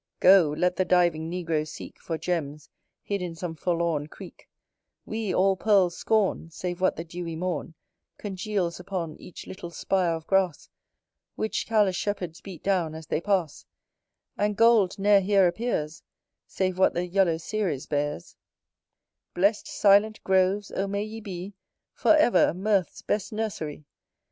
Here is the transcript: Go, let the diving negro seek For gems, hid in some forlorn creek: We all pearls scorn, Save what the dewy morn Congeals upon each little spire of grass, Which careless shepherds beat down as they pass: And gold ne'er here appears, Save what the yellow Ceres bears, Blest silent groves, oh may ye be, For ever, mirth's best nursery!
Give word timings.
Go, 0.19 0.55
let 0.57 0.77
the 0.77 0.83
diving 0.83 1.29
negro 1.29 1.63
seek 1.67 1.99
For 2.01 2.17
gems, 2.17 2.71
hid 3.03 3.21
in 3.21 3.35
some 3.35 3.53
forlorn 3.53 4.07
creek: 4.07 4.49
We 5.05 5.31
all 5.31 5.55
pearls 5.55 5.95
scorn, 5.95 6.49
Save 6.49 6.81
what 6.81 6.95
the 6.95 7.03
dewy 7.03 7.35
morn 7.35 7.75
Congeals 8.17 8.79
upon 8.79 9.15
each 9.19 9.45
little 9.45 9.69
spire 9.69 10.15
of 10.15 10.25
grass, 10.25 10.69
Which 11.35 11.67
careless 11.67 11.97
shepherds 11.97 12.41
beat 12.41 12.63
down 12.63 12.95
as 12.95 13.05
they 13.05 13.21
pass: 13.21 13.67
And 14.39 14.57
gold 14.57 14.97
ne'er 14.97 15.19
here 15.21 15.45
appears, 15.47 16.01
Save 16.47 16.79
what 16.79 16.95
the 16.95 17.05
yellow 17.05 17.37
Ceres 17.37 17.85
bears, 17.85 18.35
Blest 19.35 19.67
silent 19.67 20.19
groves, 20.23 20.71
oh 20.75 20.87
may 20.87 21.03
ye 21.03 21.19
be, 21.19 21.53
For 21.93 22.15
ever, 22.15 22.55
mirth's 22.55 23.03
best 23.03 23.31
nursery! 23.31 23.85